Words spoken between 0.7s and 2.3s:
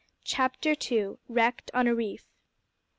TWO. WRECKED ON A REEF.